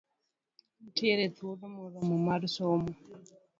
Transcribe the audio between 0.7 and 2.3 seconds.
Nitiere thuolo moromo